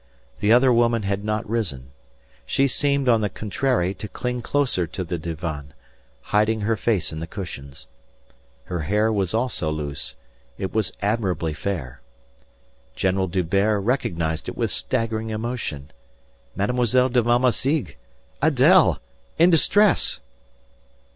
[0.39, 1.91] The other woman had not risen.
[2.47, 5.75] She seemed, on the contrary, to cling closer to the divan,
[6.21, 7.85] hiding her face in the cushions.
[8.63, 10.15] Her hair was also loose;
[10.57, 12.01] it was admirably fair.
[12.95, 15.91] General D'Hubert recognised it with staggering emotion.
[16.55, 17.09] Mlle.
[17.09, 17.95] de Valmassigue!
[18.41, 18.97] Adèle!
[19.37, 20.19] In distress!